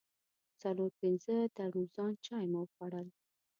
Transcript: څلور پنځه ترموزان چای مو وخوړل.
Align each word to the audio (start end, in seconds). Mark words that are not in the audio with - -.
څلور 0.61 0.91
پنځه 1.01 1.35
ترموزان 1.57 2.13
چای 2.25 2.45
مو 2.51 2.59
وخوړل. 2.63 3.07